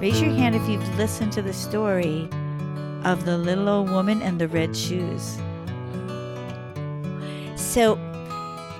[0.00, 2.28] Raise your hand if you've listened to the story
[3.04, 5.38] of the little old woman and the red shoes.
[7.56, 7.98] So,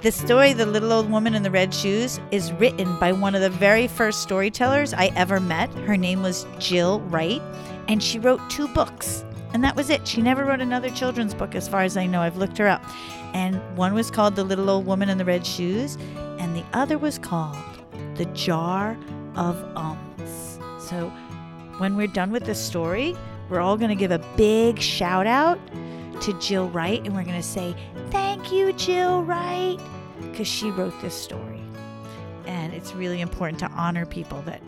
[0.03, 3.41] the story, The Little Old Woman in the Red Shoes, is written by one of
[3.41, 5.71] the very first storytellers I ever met.
[5.75, 7.43] Her name was Jill Wright,
[7.89, 9.25] and she wrote two books.
[9.53, 10.07] And that was it.
[10.07, 12.21] She never wrote another children's book, as far as I know.
[12.21, 12.85] I've looked her up.
[13.35, 15.99] And one was called The Little Old Woman in the Red Shoes,
[16.39, 17.57] and the other was called
[18.15, 18.97] The Jar
[19.35, 20.08] of Ums.
[20.89, 21.11] So
[21.79, 23.15] when we're done with this story,
[23.51, 25.59] we're all going to give a big shout out
[26.23, 27.75] to Jill Wright, and we're going to say,
[28.11, 29.79] Thank you, Jill Wright,
[30.21, 31.61] because she wrote this story.
[32.47, 34.63] And it's really important to honor people that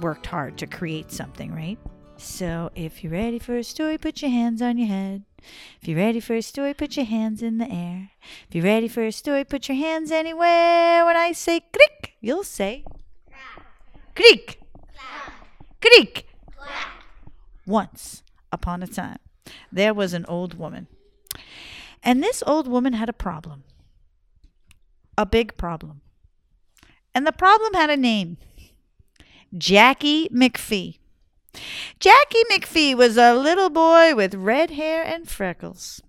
[0.00, 1.78] worked hard to create something, right?
[2.16, 5.24] So if you're ready for a story, put your hands on your head.
[5.80, 8.10] If you're ready for a story, put your hands in the air.
[8.48, 11.04] If you're ready for a story, put your hands anywhere.
[11.04, 12.84] When I say creak, you'll say
[14.14, 14.58] creak,
[15.84, 16.26] creak.
[17.66, 19.18] Once upon a time,
[19.72, 20.86] there was an old woman.
[22.02, 23.64] And this old woman had a problem.
[25.16, 26.00] A big problem.
[27.14, 28.36] And the problem had a name
[29.56, 30.98] Jackie McPhee.
[32.00, 36.02] Jackie McPhee was a little boy with red hair and freckles.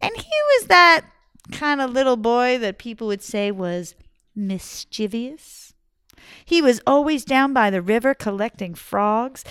[0.00, 1.06] And he was that
[1.52, 3.94] kind of little boy that people would say was
[4.34, 5.63] mischievous.
[6.44, 9.44] He was always down by the river collecting frogs.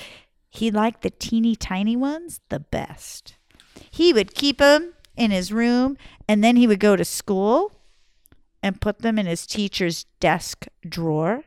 [0.49, 3.35] He liked the teeny tiny ones the best.
[3.89, 7.71] He would keep them in his room and then he would go to school
[8.61, 11.43] and put them in his teacher's desk drawer.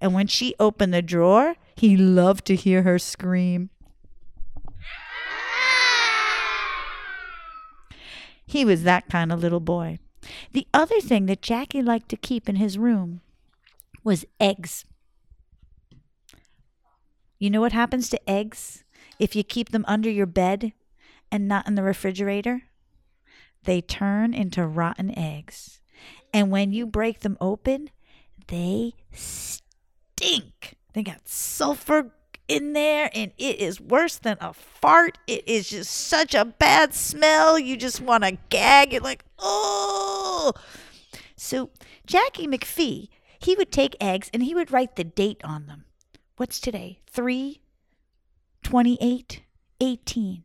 [0.00, 3.70] And when she opened the drawer, he loved to hear her scream.
[8.46, 9.98] He was that kind of little boy.
[10.52, 13.20] The other thing that Jackie liked to keep in his room
[14.06, 14.84] was eggs.
[17.40, 18.84] You know what happens to eggs
[19.18, 20.72] if you keep them under your bed
[21.30, 22.62] and not in the refrigerator?
[23.64, 25.80] They turn into rotten eggs.
[26.32, 27.90] And when you break them open,
[28.46, 30.76] they stink.
[30.92, 32.12] They got sulfur
[32.46, 35.18] in there and it is worse than a fart.
[35.26, 37.58] It is just such a bad smell.
[37.58, 38.92] You just want to gag.
[38.92, 40.52] You're like, oh.
[41.34, 41.70] So
[42.06, 43.08] Jackie McPhee,
[43.46, 45.84] he would take eggs and he would write the date on them.
[46.36, 46.98] What's today?
[47.08, 47.60] 3
[48.64, 49.42] 28
[49.78, 50.44] 18.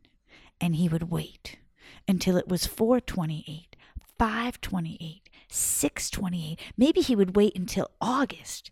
[0.60, 1.58] And he would wait
[2.06, 3.74] until it was 428,
[4.16, 6.60] 528, 628.
[6.76, 8.70] Maybe he would wait until August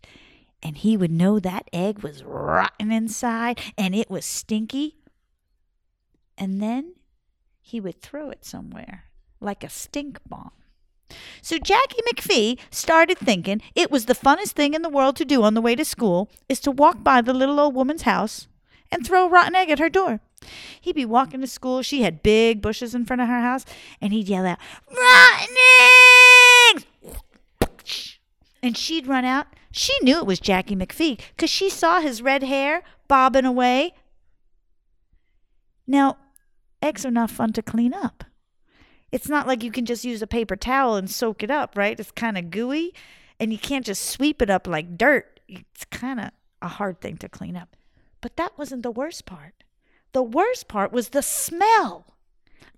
[0.63, 4.95] and he would know that egg was rotten inside and it was stinky.
[6.37, 6.93] And then
[7.59, 9.05] he would throw it somewhere
[9.41, 10.51] like a stink bomb.
[11.41, 15.43] So Jackie McPhee started thinking it was the funnest thing in the world to do
[15.43, 18.47] on the way to school is to walk by the little old woman's house
[18.91, 20.19] and throw a rotten egg at her door.
[20.79, 21.81] He'd be walking to school.
[21.81, 23.65] She had big bushes in front of her house,
[24.01, 25.55] and he'd yell out, Rotten
[26.73, 26.85] eggs!
[28.63, 29.47] And she'd run out.
[29.71, 33.93] She knew it was Jackie McPhee because she saw his red hair bobbing away.
[35.87, 36.17] Now,
[36.81, 38.23] eggs are not fun to clean up.
[39.11, 41.99] It's not like you can just use a paper towel and soak it up, right?
[41.99, 42.93] It's kind of gooey,
[43.39, 45.39] and you can't just sweep it up like dirt.
[45.47, 47.75] It's kind of a hard thing to clean up.
[48.21, 49.63] But that wasn't the worst part.
[50.13, 52.05] The worst part was the smell.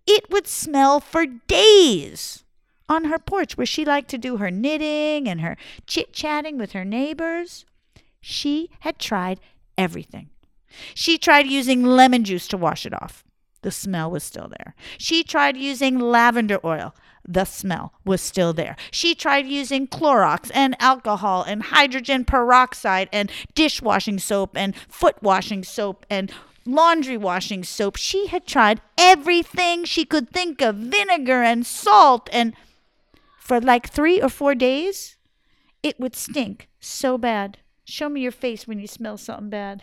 [0.08, 2.44] It would smell for days
[2.90, 5.58] on her porch where she liked to do her knitting and her
[5.88, 7.66] chit chatting with her neighbors.
[8.22, 9.40] She had tried
[9.78, 10.30] everything.
[10.94, 13.24] She tried using lemon juice to wash it off.
[13.63, 14.75] The smell was still there.
[14.97, 16.94] She tried using lavender oil.
[17.25, 18.75] The smell was still there.
[18.91, 25.63] She tried using Clorox and alcohol and hydrogen peroxide and dishwashing soap and foot washing
[25.63, 26.31] soap and
[26.66, 27.96] laundry washing soap.
[27.96, 32.30] She had tried everything she could think of vinegar and salt.
[32.34, 32.53] And
[33.40, 35.16] for like three or four days,
[35.81, 37.59] it would stink so bad.
[37.86, 39.81] Show me your face when you smell something bad.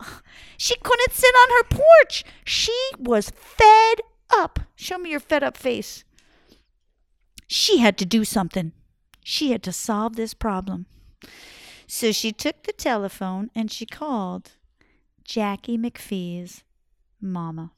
[0.60, 2.24] She couldn't sit on her porch.
[2.44, 4.58] She was fed up.
[4.74, 6.02] Show me your fed up face.
[7.46, 8.72] She had to do something.
[9.22, 10.86] She had to solve this problem.
[11.86, 14.50] So she took the telephone and she called
[15.24, 16.64] Jackie McPhee's
[17.20, 17.70] mama.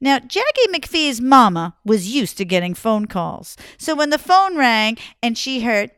[0.00, 3.56] Now, Jackie McPhee's mama was used to getting phone calls.
[3.78, 5.92] So when the phone rang and she heard,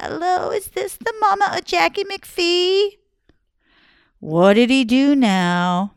[0.00, 2.98] Hello, is this the mama of Jackie McPhee?
[4.20, 5.94] What did he do now?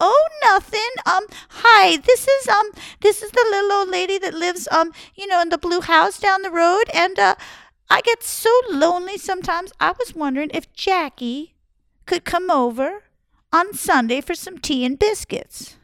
[0.00, 0.90] Oh, nothing.
[1.06, 1.98] Um, hi.
[1.98, 2.70] This is um,
[3.00, 6.18] this is the little old lady that lives um, you know, in the blue house
[6.18, 7.34] down the road, and uh,
[7.88, 9.72] I get so lonely sometimes.
[9.78, 11.54] I was wondering if Jackie
[12.06, 13.04] could come over
[13.52, 15.76] on Sunday for some tea and biscuits.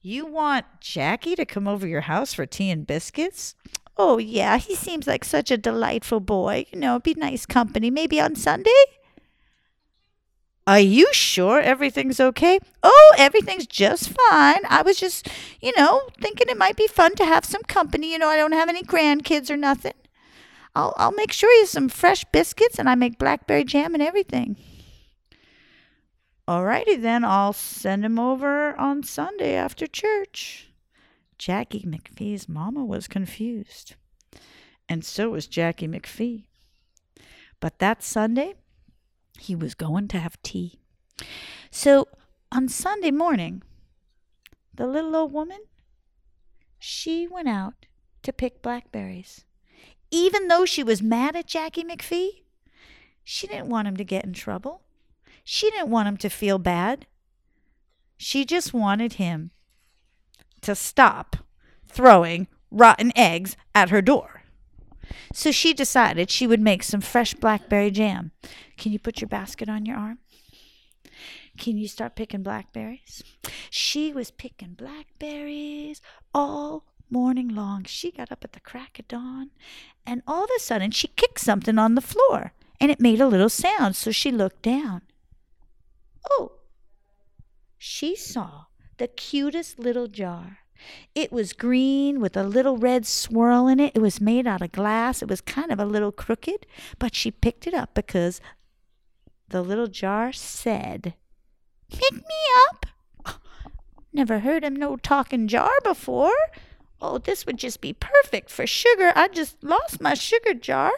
[0.00, 3.54] You want Jackie to come over your house for tea and biscuits?
[3.96, 6.66] Oh, yeah, he seems like such a delightful boy.
[6.72, 7.90] You know, be nice company.
[7.90, 8.70] Maybe on Sunday?
[10.68, 12.58] Are you sure everything's okay?
[12.82, 14.60] Oh, everything's just fine.
[14.68, 15.26] I was just,
[15.62, 18.12] you know, thinking it might be fun to have some company.
[18.12, 19.94] You know, I don't have any grandkids or nothing.
[20.74, 24.56] I'll I'll make sure you some fresh biscuits and I make blackberry jam and everything.
[26.46, 30.70] Alrighty then, I'll send him over on Sunday after church.
[31.38, 33.94] Jackie McPhee's mama was confused.
[34.86, 36.44] And so was Jackie McPhee.
[37.58, 38.56] But that Sunday,
[39.38, 40.78] he was going to have tea.
[41.70, 42.08] So
[42.52, 43.62] on Sunday morning,
[44.74, 45.60] the little old woman,
[46.78, 47.86] she went out
[48.22, 49.44] to pick blackberries.
[50.10, 52.42] Even though she was mad at Jackie McPhee,
[53.24, 54.82] she didn't want him to get in trouble.
[55.44, 57.06] She didn't want him to feel bad.
[58.16, 59.50] She just wanted him
[60.62, 61.36] to stop
[61.86, 64.37] throwing rotten eggs at her door.
[65.32, 68.32] So she decided she would make some fresh blackberry jam.
[68.76, 70.18] Can you put your basket on your arm?
[71.58, 73.22] Can you start picking blackberries?
[73.70, 76.00] She was picking blackberries
[76.32, 77.84] all morning long.
[77.84, 79.50] She got up at the crack of dawn,
[80.06, 83.26] and all of a sudden she kicked something on the floor, and it made a
[83.26, 83.96] little sound.
[83.96, 85.02] So she looked down.
[86.30, 86.52] Oh,
[87.76, 88.66] she saw
[88.98, 90.58] the cutest little jar
[91.14, 93.92] it was green with a little red swirl in it.
[93.94, 95.22] It was made out of glass.
[95.22, 96.66] It was kind of a little crooked,
[96.98, 98.40] but she picked it up because
[99.48, 101.14] the little jar said,
[101.90, 102.20] Pick me
[102.68, 102.86] up.
[104.12, 106.36] never heard of no talking jar before.
[107.00, 109.12] Oh, this would just be perfect for sugar.
[109.14, 110.92] I just lost my sugar jar.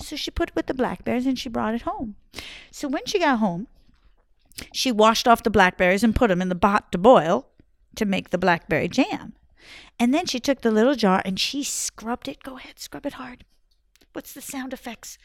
[0.00, 2.16] So she put it with the blackberries and she brought it home.
[2.70, 3.68] So when she got home,
[4.72, 7.46] she washed off the blackberries and put them in the pot to boil
[7.96, 9.34] to make the blackberry jam.
[9.98, 12.42] And then she took the little jar and she scrubbed it.
[12.42, 13.44] Go ahead, scrub it hard.
[14.12, 15.18] What's the sound effects?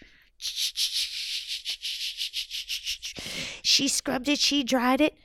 [3.64, 5.16] She scrubbed it, she dried it,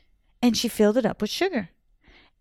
[0.43, 1.71] and she filled it up with sugar.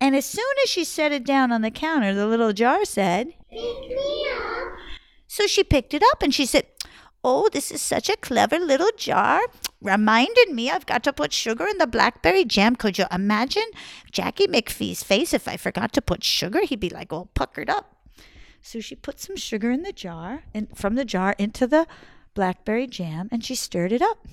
[0.02, 3.28] And as soon as she set it down on the counter, the little jar said,
[3.50, 4.74] Pick me up.
[5.28, 6.66] So she picked it up and she said,
[7.28, 9.42] Oh, this is such a clever little jar.
[9.82, 12.76] Reminded me I've got to put sugar in the blackberry jam.
[12.76, 13.66] Could you imagine
[14.12, 16.62] Jackie McPhee's face if I forgot to put sugar?
[16.62, 17.96] He'd be like all puckered up.
[18.62, 21.88] So she put some sugar in the jar and from the jar into the
[22.36, 24.28] blackberry jam and she stirred it up.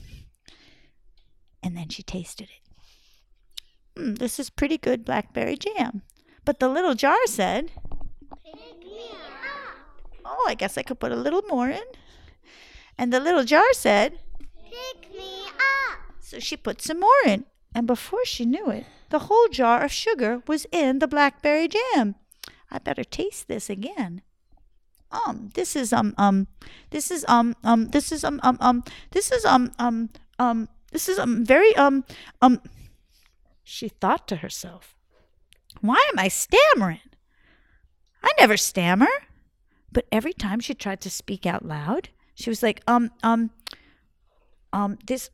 [1.62, 3.98] And then she tasted it.
[3.98, 6.02] Mm, this is pretty good blackberry jam.
[6.44, 7.72] But the little jar said,
[10.26, 11.84] Oh, I guess I could put a little more in.
[12.98, 14.18] And the little jar said,
[14.64, 15.98] Pick me up.
[16.20, 17.44] So she put some more in.
[17.74, 22.14] And before she knew it, the whole jar of sugar was in the blackberry jam.
[22.70, 24.22] I better taste this again.
[25.10, 26.46] Um, this is um um
[26.90, 30.08] this is um um this is um um um this is um um
[30.38, 32.04] um this is um very um
[32.40, 32.62] um
[33.62, 34.96] she thought to herself,
[35.80, 37.00] why am I stammering?
[38.22, 39.08] I never stammer.
[39.90, 42.08] But every time she tried to speak out loud,
[42.42, 43.50] she was like, um, um,
[44.72, 45.30] um, this,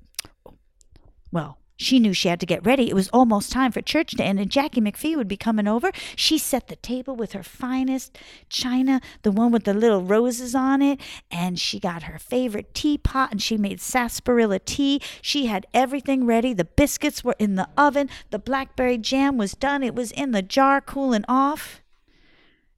[1.32, 2.90] well, she knew she had to get ready.
[2.90, 5.92] It was almost time for church to end, and Jackie McPhee would be coming over.
[6.16, 8.18] She set the table with her finest
[8.50, 11.00] china, the one with the little roses on it,
[11.30, 15.00] and she got her favorite teapot and she made sarsaparilla tea.
[15.22, 16.52] She had everything ready.
[16.52, 20.42] The biscuits were in the oven, the blackberry jam was done, it was in the
[20.42, 21.80] jar cooling off.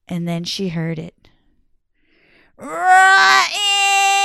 [0.06, 1.14] And then she heard it.
[2.58, 4.19] Rotten!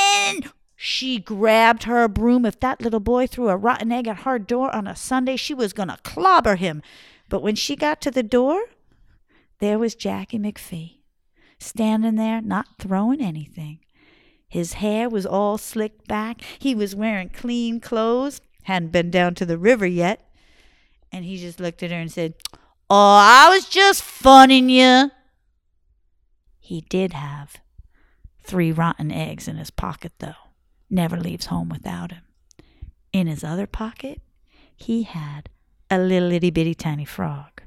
[0.87, 2.45] She grabbed her broom.
[2.45, 5.55] If that little boy threw a rotten egg at her door on a Sunday, she
[5.55, 6.83] was going to clobber him.
[7.27, 8.65] But when she got to the door,
[9.57, 10.99] there was Jackie McPhee,
[11.57, 13.79] standing there, not throwing anything.
[14.47, 16.41] His hair was all slicked back.
[16.59, 20.29] He was wearing clean clothes, hadn't been down to the river yet.
[21.11, 22.35] And he just looked at her and said,
[22.91, 25.09] Oh, I was just funning you.
[26.59, 27.57] He did have
[28.43, 30.35] Three rotten eggs in his pocket, though.
[30.89, 32.21] Never leaves home without him.
[33.11, 34.21] In his other pocket,
[34.75, 35.49] he had
[35.89, 37.63] a little itty bitty tiny frog.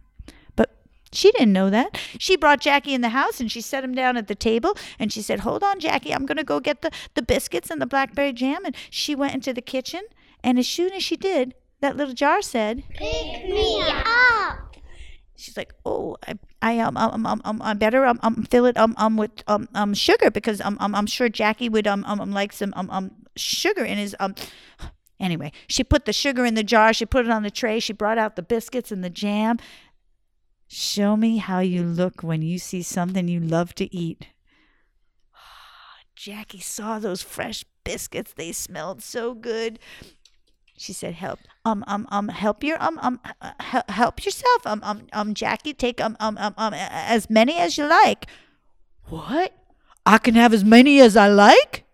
[0.56, 0.76] But
[1.12, 1.98] she didn't know that.
[2.18, 5.12] She brought Jackie in the house and she set him down at the table and
[5.12, 7.86] she said, Hold on, Jackie, I'm going to go get the, the biscuits and the
[7.86, 8.64] blackberry jam.
[8.64, 10.02] And she went into the kitchen.
[10.44, 14.67] And as soon as she did, that little jar said, Pick me up
[15.38, 18.76] she's like, "Oh, I, I um, um, um, um, I better um, um, fill it
[18.76, 22.20] um, um, with um, um, sugar because um, um, I'm sure Jackie would um, um,
[22.20, 24.34] um, like some um, um, sugar in his um."
[25.20, 27.92] Anyway, she put the sugar in the jar, she put it on the tray, she
[27.92, 29.58] brought out the biscuits and the jam.
[30.68, 34.28] Show me how you look when you see something you love to eat.
[36.14, 38.32] Jackie saw those fresh biscuits.
[38.32, 39.78] They smelled so good.
[40.78, 45.06] She said, "Help, um, um, um, help your, um, um, uh, help yourself, um, um,
[45.12, 48.26] um, Jackie, take, um, um, um, um, as many as you like."
[49.08, 49.52] What?
[50.06, 51.84] I can have as many as I like?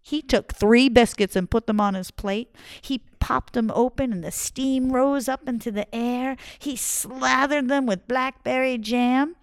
[0.00, 2.54] He took three biscuits and put them on his plate.
[2.80, 6.36] He popped them open and the steam rose up into the air.
[6.58, 9.36] He slathered them with blackberry jam.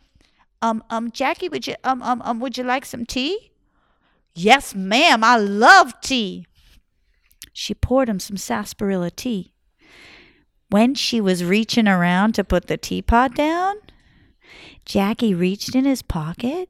[0.62, 3.52] Um, um, Jackie, would you, um, um, um, would you like some tea?
[4.36, 5.24] Yes, ma'am.
[5.24, 6.46] I love tea.
[7.60, 9.54] She poured him some sarsaparilla tea.
[10.70, 13.76] When she was reaching around to put the teapot down,
[14.86, 16.70] Jackie reached in his pocket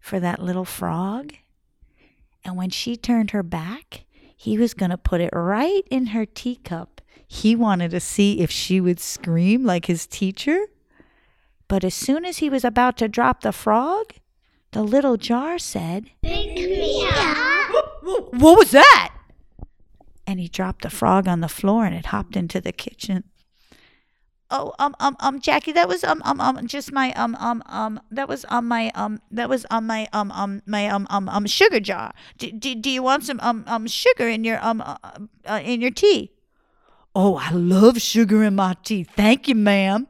[0.00, 1.34] for that little frog
[2.44, 4.04] and when she turned her back,
[4.36, 7.00] he was going to put it right in her teacup.
[7.28, 10.66] He wanted to see if she would scream like his teacher.
[11.68, 14.14] But as soon as he was about to drop the frog,
[14.72, 18.02] the little jar said, Pick me up.
[18.32, 19.14] What was that?
[20.30, 23.24] And he dropped the frog on the floor and it hopped into the kitchen
[24.50, 28.00] oh um um um Jackie, that was um um um just my um um um
[28.10, 31.46] that was on my um that was on my um um my um um um
[31.46, 32.12] sugar jar.
[32.38, 34.96] Do, do, do you want some um um sugar in your um uh,
[35.46, 36.32] uh, in your tea?
[37.14, 39.04] Oh, I love sugar in my tea.
[39.04, 40.06] Thank you, ma'am.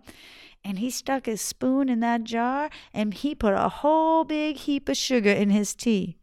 [0.62, 4.90] And he stuck his spoon in that jar and he put a whole big heap
[4.90, 6.18] of sugar in his tea.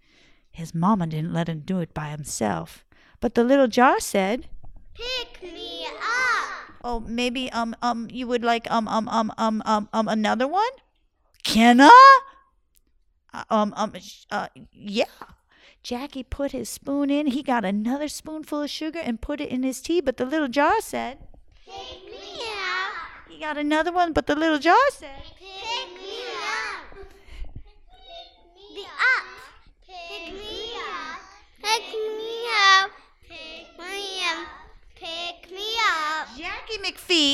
[0.51, 2.85] His mama didn't let him do it by himself.
[3.19, 4.47] But the little jar said,
[4.93, 6.27] Pick me up
[6.87, 10.73] oh, maybe um um you would like um um um um um, um another one?
[11.43, 12.19] Can I?
[13.33, 13.93] Uh, um um
[14.31, 15.05] uh yeah.
[15.83, 17.27] Jackie put his spoon in.
[17.27, 20.47] He got another spoonful of sugar and put it in his tea, but the little
[20.47, 21.19] jar said,
[21.65, 26.97] "Pick me up." He got another one, but the little jar said, "Pick me up."
[27.87, 29.25] Pick me up.
[29.87, 31.21] Pick me up.
[31.61, 32.91] Pick me up.
[33.29, 34.47] Pick me up.
[34.95, 36.27] Pick me up.
[36.35, 36.81] Jackie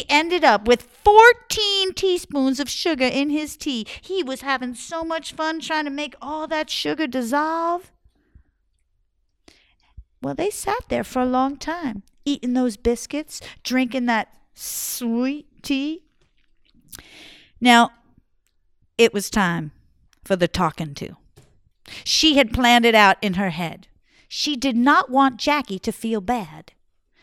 [0.09, 3.85] Ended up with 14 teaspoons of sugar in his tea.
[4.01, 7.91] He was having so much fun trying to make all that sugar dissolve.
[10.21, 16.03] Well, they sat there for a long time, eating those biscuits, drinking that sweet tea.
[17.59, 17.91] Now,
[18.97, 19.71] it was time
[20.23, 21.17] for the talking to.
[22.03, 23.87] She had planned it out in her head.
[24.27, 26.71] She did not want Jackie to feel bad.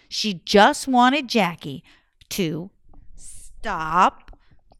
[0.08, 1.82] She just wanted Jackie
[2.30, 2.70] to
[3.14, 4.36] stop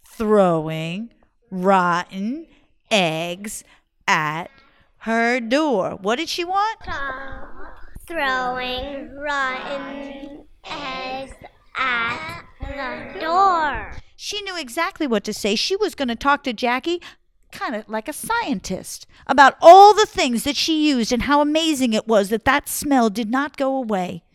[0.06, 1.10] throwing
[1.50, 2.46] rotten
[2.90, 3.64] eggs
[4.06, 4.50] at
[4.98, 5.98] her door.
[6.00, 6.82] What did she want?
[6.82, 7.76] Stop
[8.06, 11.32] throwing rotten eggs
[11.76, 13.92] at the door.
[14.16, 15.54] She knew exactly what to say.
[15.54, 17.00] She was going to talk to Jackie
[17.50, 21.92] kind of like a scientist about all the things that she used and how amazing
[21.92, 24.22] it was that that smell did not go away.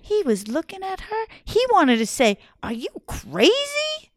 [0.00, 1.26] He was looking at her.
[1.44, 4.10] He wanted to say, Are you crazy?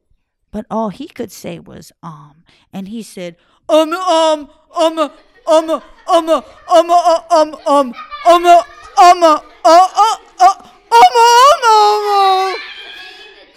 [0.51, 2.43] But all he could say was, Um.
[2.71, 3.37] And he said,
[3.69, 5.11] Um, um, um, um,
[5.47, 6.91] um, um, um, um, um,
[7.31, 10.55] um, um, um, um, uh, uh, uh,
[10.93, 12.55] um, um, um,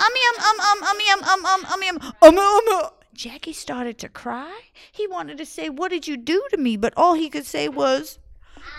[0.00, 4.08] ummy, um, um, um, ummy, um, um, um, ummy, um, um, um, Jackie started to
[4.08, 4.60] cry.
[4.92, 6.76] He wanted to say, What did you do to me?
[6.76, 8.18] But all he could say was,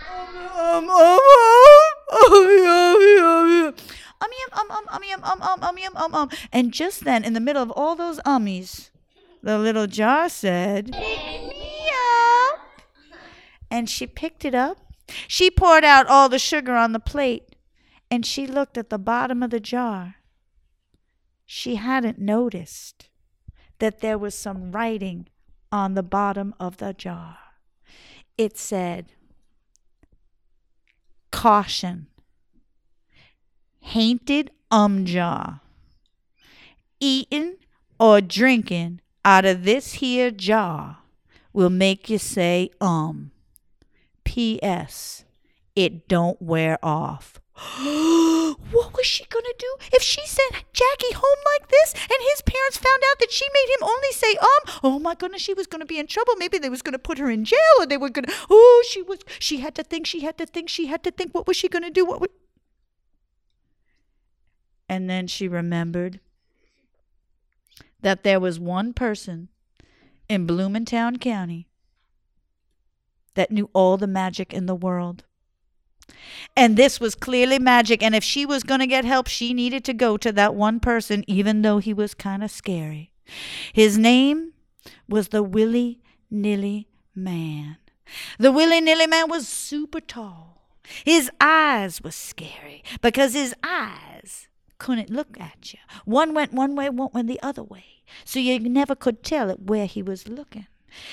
[0.09, 1.96] um, um, um,
[6.51, 8.91] and just then, in the middle of all those ummies,
[9.43, 11.89] the little jar said, Pick me
[12.51, 12.59] up.
[13.69, 14.77] And she picked it up.
[15.27, 17.55] She poured out all the sugar on the plate,
[18.09, 20.15] and she looked at the bottom of the jar.
[21.45, 23.09] She hadn't noticed
[23.79, 25.27] that there was some writing
[25.71, 27.37] on the bottom of the jar.
[28.37, 29.13] It said,
[31.37, 32.07] Caution.
[33.79, 35.59] Hainted umjaw.
[36.99, 37.57] Eating
[37.99, 40.97] or drinking out of this here jar
[41.53, 43.29] will make you say um.
[44.23, 45.25] P.S.
[45.75, 47.39] It don't wear off.
[48.71, 52.41] what was she going to do if she sent Jackie home like this and his
[52.43, 54.79] parents found out that she made him only say um?
[54.83, 56.33] Oh my goodness, she was going to be in trouble.
[56.37, 58.85] Maybe they was going to put her in jail or they were going to Oh,
[58.87, 61.47] she was she had to think, she had to think, she had to think what
[61.47, 62.05] was she going to do?
[62.05, 62.29] What would
[64.87, 66.19] And then she remembered
[68.01, 69.49] that there was one person
[70.29, 71.67] in Blumentown County
[73.33, 75.23] that knew all the magic in the world.
[76.55, 78.01] And this was clearly magic.
[78.01, 80.79] And if she was going to get help, she needed to go to that one
[80.79, 83.11] person, even though he was kind of scary.
[83.73, 84.53] His name
[85.07, 85.99] was the Willy
[86.31, 87.77] Nilly Man.
[88.39, 90.77] The Willy Nilly Man was super tall.
[91.03, 94.47] His eyes were scary because his eyes
[94.77, 95.79] couldn't look at you.
[96.05, 98.03] One went one way, one went the other way.
[98.23, 100.67] So you never could tell where he was looking.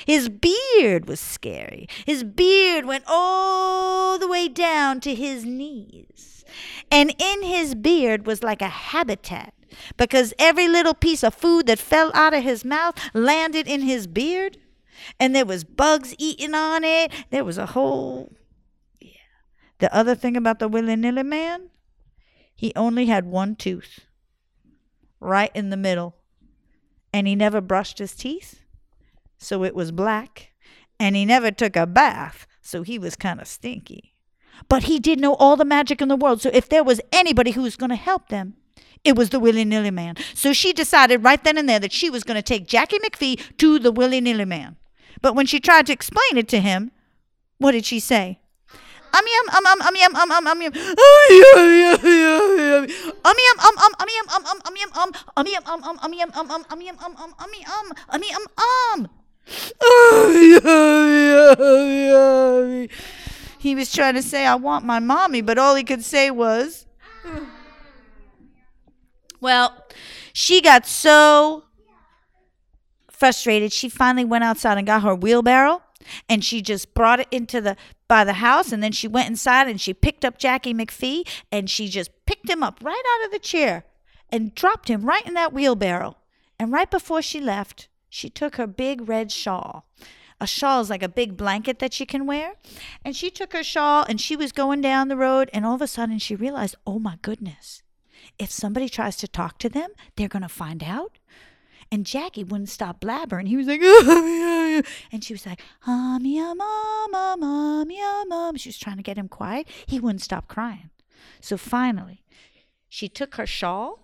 [0.06, 1.88] His beard was scary.
[2.06, 6.44] His beard went all the way down to his knees.
[6.90, 9.54] And in his beard was like a habitat
[9.96, 14.06] because every little piece of food that fell out of his mouth landed in his
[14.06, 14.58] beard.
[15.18, 17.10] And there was bugs eating on it.
[17.30, 18.32] There was a whole
[19.00, 19.10] yeah.
[19.78, 21.70] The other thing about the willy nilly man,
[22.54, 24.00] he only had one tooth.
[25.20, 26.16] Right in the middle.
[27.12, 28.63] And he never brushed his teeth
[29.38, 30.52] so it was black,
[30.98, 34.14] and he never took a bath, so he was kind of stinky.
[34.68, 37.50] But he did know all the magic in the world, so if there was anybody
[37.52, 38.54] who was going to help them,
[39.04, 40.16] it was the Willy Nilly Man.
[40.34, 43.56] So she decided right then and there that she was going to take Jackie McPhee
[43.58, 44.76] to the Willy Nilly Man.
[45.20, 46.90] But when she tried to explain it to him,
[47.58, 48.40] what did she say?
[49.12, 50.90] Um yum um um um yum um um um yum um
[53.38, 56.12] yum um um um yum um um um yum um um yum um um um
[56.12, 59.23] yum um um um yum um um um yum um um yum um
[63.58, 66.86] he was trying to say, I want my mommy, but all he could say was,
[69.40, 69.84] Well,
[70.32, 71.64] she got so
[73.10, 75.82] frustrated, she finally went outside and got her wheelbarrow
[76.28, 77.76] and she just brought it into the
[78.08, 81.70] by the house and then she went inside and she picked up Jackie McPhee and
[81.70, 83.84] she just picked him up right out of the chair
[84.30, 86.16] and dropped him right in that wheelbarrow.
[86.58, 89.88] And right before she left, she took her big red shawl.
[90.40, 92.54] A shawl is like a big blanket that she can wear.
[93.04, 95.82] And she took her shawl and she was going down the road, and all of
[95.82, 97.82] a sudden she realized, oh my goodness,
[98.38, 101.18] if somebody tries to talk to them, they're going to find out.
[101.90, 103.48] And Jackie wouldn't stop blabbering.
[103.48, 103.82] He was like,
[105.12, 108.56] and she was like, um, yeah, mom, mom, mom, yeah, mom.
[108.56, 109.66] She was trying to get him quiet.
[109.86, 110.90] He wouldn't stop crying.
[111.40, 112.22] So finally,
[112.88, 114.00] she took her shawl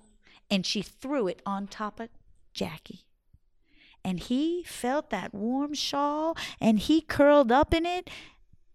[0.51, 2.09] and she threw it on top of
[2.53, 3.05] Jackie
[4.05, 8.09] and he felt that warm shawl and he curled up in it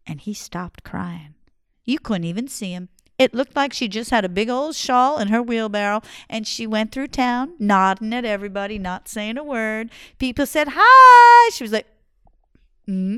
[0.06, 1.36] and he stopped crying.
[1.84, 2.90] You couldn't even see him.
[3.18, 6.68] It looked like she just had a big old shawl in her wheelbarrow and she
[6.68, 9.90] went through town nodding at everybody, not saying a word.
[10.20, 11.50] People said hi.
[11.54, 11.88] She was like,
[12.86, 13.18] hmm.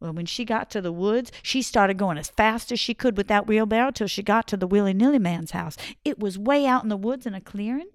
[0.00, 3.16] Well, when she got to the woods, she started going as fast as she could
[3.16, 5.76] with that wheelbarrow till she got to the Willy Nilly man's house.
[6.04, 7.88] It was way out in the woods in a clearing.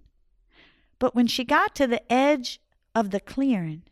[1.00, 2.60] But when she got to the edge
[2.96, 3.84] of the clearing,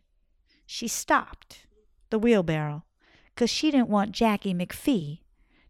[0.66, 1.68] she stopped
[2.10, 2.84] the wheelbarrow
[3.34, 5.20] because she didn't want Jackie McPhee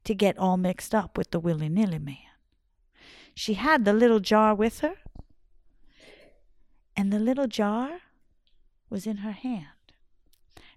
[0.03, 2.17] to get all mixed up with the willy nilly man.
[3.33, 4.95] She had the little jar with her,
[6.95, 7.99] and the little jar
[8.89, 9.65] was in her hand.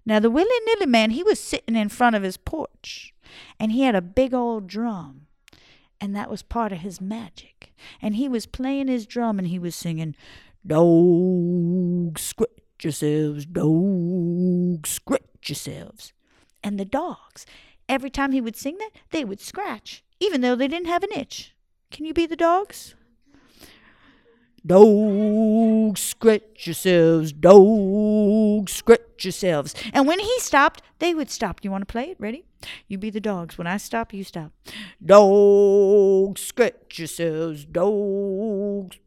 [0.05, 3.13] Now, the willy nilly man, he was sitting in front of his porch,
[3.59, 5.27] and he had a big old drum,
[6.01, 7.73] and that was part of his magic.
[8.01, 10.15] And he was playing his drum, and he was singing,
[10.65, 12.49] Dogs, scratch
[12.81, 13.45] yourselves.
[13.45, 16.13] Dogs, scratch yourselves.
[16.63, 17.45] And the dogs,
[17.87, 21.11] every time he would sing that, they would scratch, even though they didn't have an
[21.15, 21.55] itch.
[21.91, 22.95] Can you be the dogs?
[24.65, 27.31] Dogs, scratch yourselves.
[27.31, 29.73] Dogs, scratch yourselves.
[29.93, 31.61] And when he stopped, they would stop.
[31.61, 32.17] Do you want to play it?
[32.19, 32.45] Ready?
[32.87, 33.57] You be the dogs.
[33.57, 34.51] When I stop, you stop.
[35.03, 37.63] Dogs, scratch yourselves.
[37.65, 38.97] Dogs,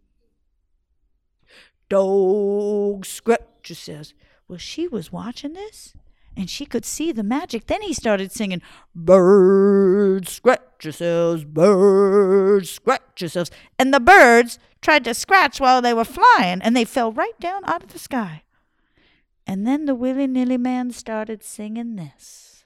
[1.92, 4.14] Dog scratch yourselves.
[4.48, 5.92] Well, she was watching this
[6.34, 7.66] and she could see the magic.
[7.66, 8.62] Then he started singing,
[8.94, 13.50] Birds, scratch yourselves, birds, scratch yourselves.
[13.78, 17.62] And the birds tried to scratch while they were flying and they fell right down
[17.66, 18.44] out of the sky.
[19.46, 22.64] And then the willy nilly man started singing this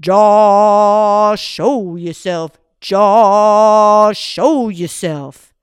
[0.00, 5.54] Jaw, show yourself, jaw, show yourself.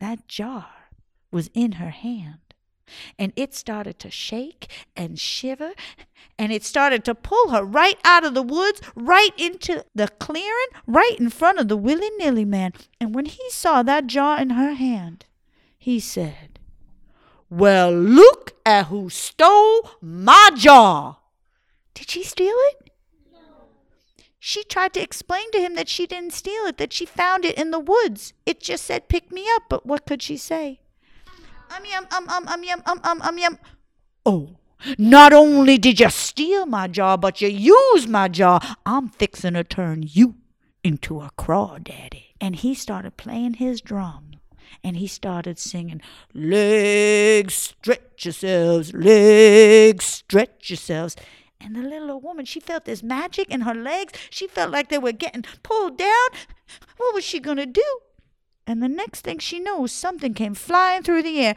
[0.00, 0.79] That jar
[1.30, 2.38] was in her hand.
[3.18, 4.66] and it started to shake
[4.96, 5.72] and shiver
[6.38, 10.68] and it started to pull her right out of the woods, right into the clearing,
[10.86, 12.72] right in front of the willy nilly man.
[13.00, 15.26] And when he saw that jar in her hand,
[15.78, 16.58] he said,
[17.48, 21.18] Well, look at who stole my jar.
[21.94, 22.90] Did she steal it?
[24.42, 27.58] She tried to explain to him that she didn't steal it, that she found it
[27.58, 28.32] in the woods.
[28.46, 30.79] It just said, Pick me up, but what could she say?
[31.70, 33.58] Um, yum, um, um, um, yum, um, um, um, yum.
[34.26, 34.56] Oh,
[34.98, 38.60] not only did you steal my jar, but you used my jar.
[38.84, 40.34] I'm fixing to turn you
[40.82, 42.34] into a crawdaddy.
[42.40, 44.32] And he started playing his drum.
[44.82, 46.00] And he started singing,
[46.32, 51.16] Legs, stretch yourselves, legs, stretch yourselves.
[51.60, 54.14] And the little old woman, she felt this magic in her legs.
[54.30, 56.28] She felt like they were getting pulled down.
[56.96, 58.00] What was she going to do?
[58.70, 61.56] And the next thing she knows, something came flying through the air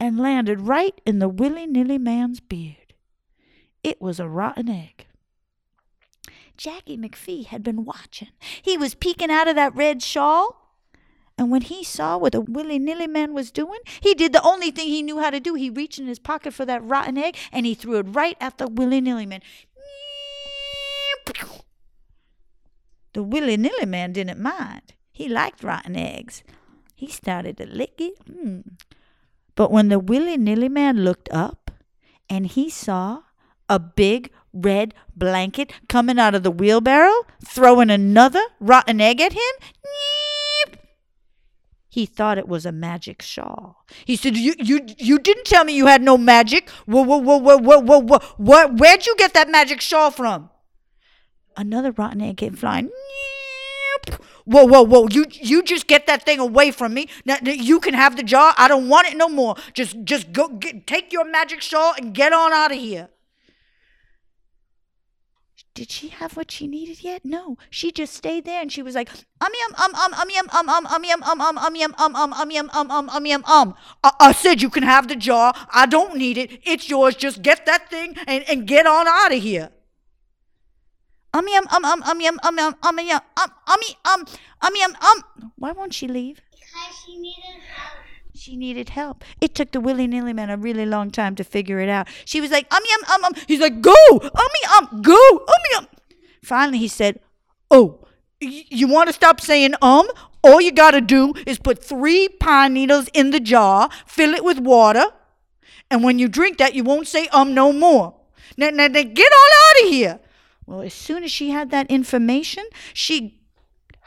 [0.00, 2.94] and landed right in the willy nilly man's beard.
[3.84, 5.06] It was a rotten egg.
[6.56, 8.30] Jackie McPhee had been watching.
[8.60, 10.56] He was peeking out of that red shawl.
[11.38, 14.72] And when he saw what the willy nilly man was doing, he did the only
[14.72, 15.54] thing he knew how to do.
[15.54, 18.58] He reached in his pocket for that rotten egg and he threw it right at
[18.58, 19.40] the willy nilly man.
[23.12, 24.94] The willy nilly man didn't mind.
[25.12, 26.42] He liked rotten eggs.
[26.94, 28.14] He started to lick it.
[28.28, 28.76] Mm.
[29.54, 31.70] But when the willy nilly man looked up
[32.28, 33.22] and he saw
[33.68, 39.54] a big red blanket coming out of the wheelbarrow, throwing another rotten egg at him,
[41.88, 43.84] he thought it was a magic shawl.
[44.04, 46.68] He said, "You, you, you didn't tell me you had no magic.
[46.86, 48.68] Whoa, whoa, whoa, whoa, whoa, whoa, whoa.
[48.68, 50.50] Where'd you get that magic shawl from?"
[51.56, 52.90] Another rotten egg came flying.
[54.44, 55.06] Whoa, whoa, whoa!
[55.08, 57.08] You, you just get that thing away from me.
[57.24, 58.54] Now, you can have the jar.
[58.56, 59.54] I don't want it no more.
[59.74, 63.10] Just, just go, get, take your magic shawl and get on out of here.
[65.74, 67.24] Did she have what she needed yet?
[67.24, 67.56] No.
[67.70, 69.08] She just stayed there and she was like,
[69.40, 72.16] um yum um um um yum um um um yum um um um yum um
[72.16, 73.74] um um yum um um um yum um.
[74.02, 75.54] I said you can have the jar.
[75.70, 76.60] I don't need it.
[76.64, 77.14] It's yours.
[77.14, 79.70] Just get that thing and, and get on out of here.
[81.32, 84.24] Um yum um um um yum um um um yum um um um
[84.62, 85.52] um yum um.
[85.56, 86.40] Why won't she leave?
[86.50, 87.92] Because she needed help.
[88.34, 89.24] She needed help.
[89.40, 92.08] It took the willy nilly man a really long time to figure it out.
[92.24, 93.32] She was like, um, yum, um, um.
[93.46, 95.86] He's like, go, ummy, um, go, ummy, um.
[96.42, 97.20] Finally, he said,
[97.70, 98.04] oh,
[98.40, 100.08] y- you want to stop saying um?
[100.42, 104.42] All you got to do is put three pine needles in the jar, fill it
[104.42, 105.04] with water,
[105.90, 108.14] and when you drink that, you won't say um no more.
[108.56, 110.20] Now, now, now get on out of here.
[110.70, 113.40] Well, as soon as she had that information, she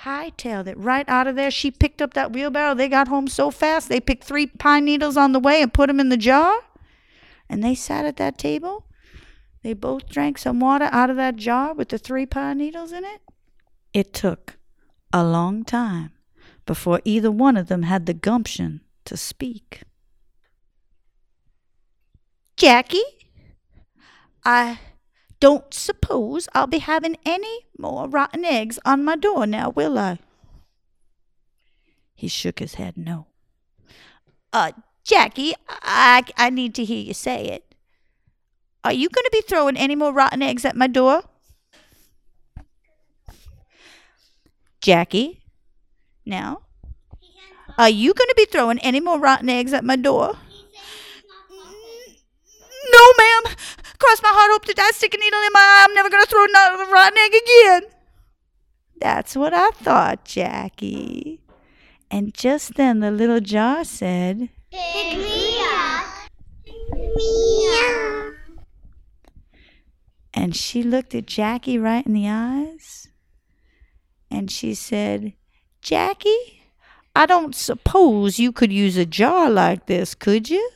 [0.03, 1.51] hightailed it right out of there.
[1.51, 2.73] She picked up that wheelbarrow.
[2.73, 5.87] They got home so fast, they picked three pine needles on the way and put
[5.87, 6.61] them in the jar.
[7.49, 8.85] And they sat at that table.
[9.61, 13.03] They both drank some water out of that jar with the three pine needles in
[13.03, 13.19] it.
[13.93, 14.55] It took
[15.11, 16.13] a long time
[16.65, 19.81] before either one of them had the gumption to speak.
[22.55, 23.03] Jackie,
[24.45, 24.79] I
[25.43, 30.19] don't suppose I'll be having any more rotten eggs on my door now, will I?
[32.15, 33.27] He shook his head no.
[34.53, 34.71] Uh,
[35.03, 37.75] Jackie, I, I need to hear you say it.
[38.85, 41.23] Are you going to be throwing any more rotten eggs at my door?
[44.79, 45.41] Jackie,
[46.25, 46.61] now,
[47.77, 50.37] are you going to be throwing any more rotten eggs at my door?
[52.93, 53.55] No, ma'am.
[54.03, 55.85] Cross my heart, hope to die, stick a needle in my eye.
[55.87, 57.83] I'm never going to throw another rotten egg again.
[58.99, 61.39] That's what I thought, Jackie.
[62.11, 66.05] And just then the little jar said, Pick me up.
[70.33, 73.07] And she looked at Jackie right in the eyes,
[74.29, 75.31] and she said,
[75.81, 76.61] Jackie,
[77.15, 80.71] I don't suppose you could use a jar like this, could you?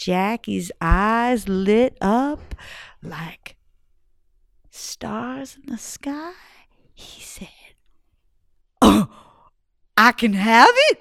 [0.00, 2.54] Jackie's eyes lit up
[3.02, 3.56] like
[4.70, 6.32] stars in the sky.
[6.94, 7.48] He said,
[8.80, 9.10] Oh,
[9.98, 11.00] I can have it.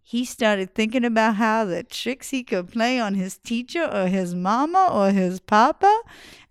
[0.00, 4.32] He started thinking about how the tricks he could play on his teacher or his
[4.32, 6.02] mama or his papa.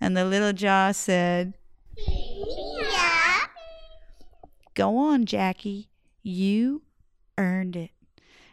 [0.02, 1.54] And the little jar said,
[1.98, 3.46] Meow.
[4.74, 5.88] Go on, Jackie.
[6.22, 6.82] You
[7.38, 7.92] earned it.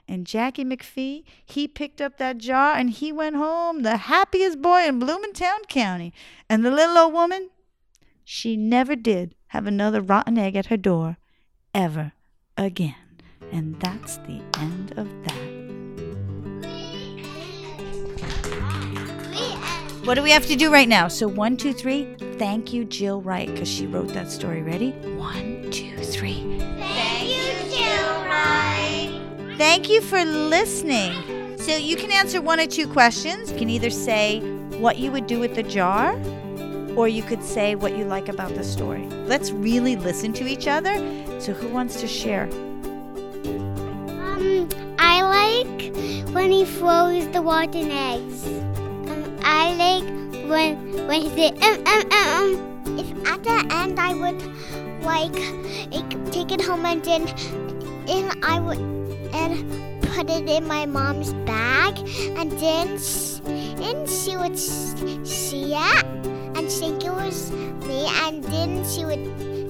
[0.06, 4.86] And Jackie McPhee, he picked up that jar and he went home the happiest boy
[4.86, 6.12] in Bloomingtown County.
[6.48, 7.50] And the little old woman,
[8.24, 11.16] she never did have another rotten egg at her door
[11.74, 12.12] ever
[12.56, 12.96] again.
[13.52, 15.54] And that's the end of that.
[20.04, 21.08] What do we have to do right now?
[21.08, 22.14] So, one, two, three.
[22.36, 24.60] Thank you, Jill Wright, because she wrote that story.
[24.60, 24.90] Ready?
[25.16, 26.33] One, two, three.
[29.56, 31.58] Thank you for listening.
[31.58, 33.52] So, you can answer one or two questions.
[33.52, 34.40] You can either say
[34.78, 36.18] what you would do with the jar,
[36.96, 39.06] or you could say what you like about the story.
[39.26, 40.94] Let's really listen to each other.
[41.40, 42.48] So, who wants to share?
[44.24, 45.94] Um, I like
[46.34, 48.44] when he throws the rotten eggs.
[48.46, 50.04] Um, I like
[50.50, 52.28] when when he says um um um.
[52.42, 52.98] um.
[52.98, 54.42] If at the end I would
[55.02, 55.34] like,
[55.92, 57.28] like take it home and then
[58.08, 58.93] and I would
[59.34, 61.98] and put it in my mom's bag
[62.38, 62.88] and then
[63.82, 66.04] and she would see it
[66.56, 69.24] and think it was me and then she would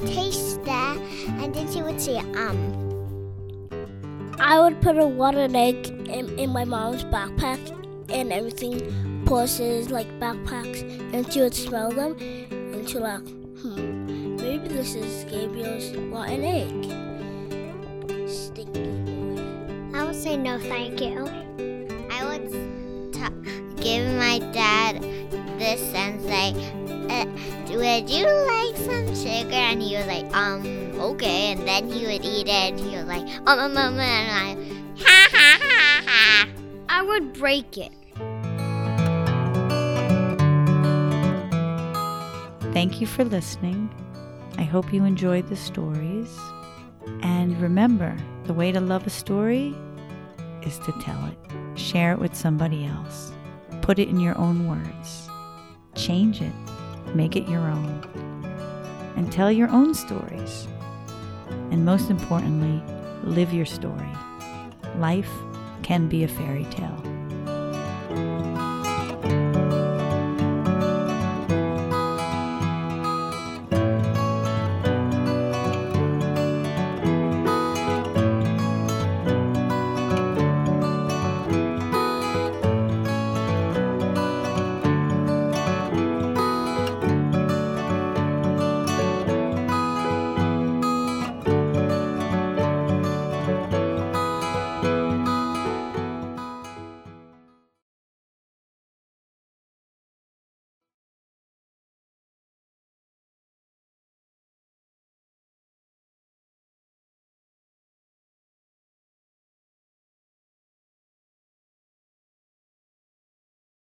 [0.07, 0.97] taste that
[1.41, 2.85] and then she would say um.
[4.39, 7.61] I would put a rotten egg in, in my mom's backpack
[8.11, 10.83] and everything, purses, like backpacks,
[11.15, 12.17] and she would smell them
[12.51, 13.27] and she would like,
[13.61, 17.04] hmm, maybe this is Gabriel's rotten egg.
[20.25, 21.29] Say no, thank you.
[22.11, 22.51] I would
[23.13, 25.03] t- give my dad
[25.59, 26.55] this and say,
[27.13, 27.27] uh,
[27.69, 30.65] "Would you like some sugar?" And he was like, "Um,
[30.99, 34.31] okay." And then he would eat it, and he was like, "Um, um, um," and
[34.47, 34.49] I,
[35.05, 36.49] ha ha ha ha.
[36.89, 37.93] I would break it.
[42.73, 43.91] Thank you for listening.
[44.57, 46.35] I hope you enjoyed the stories.
[47.21, 49.77] And remember, the way to love a story
[50.67, 51.79] is to tell it.
[51.79, 53.33] Share it with somebody else.
[53.83, 55.29] Put it in your own words.
[55.95, 56.53] Change it.
[57.15, 58.45] Make it your own.
[59.17, 60.67] And tell your own stories.
[61.71, 62.83] And most importantly,
[63.23, 64.11] live your story.
[64.97, 65.31] Life
[65.83, 67.14] can be a fairy tale.